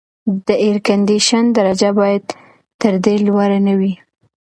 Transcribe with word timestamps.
د 0.45 0.47
اېرکنډیشن 0.65 1.45
درجه 1.57 1.89
باید 1.99 2.23
تر 2.81 2.93
دې 3.03 3.15
لوړه 3.25 3.59
نه 3.67 3.73
وي. 3.79 3.93